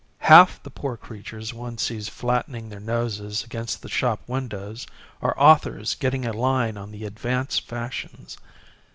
[0.25, 4.87] Half the poor creatures one sees flattening their noses against the shop windows
[5.21, 8.39] are authors getting a line on the advance fashions.